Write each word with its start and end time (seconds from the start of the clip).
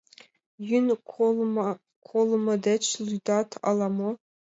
—Йӱын 0.67 0.87
колыма 2.09 2.55
деч 2.67 2.83
лӱдыт 3.05 3.49
ала-мо... 3.67 4.09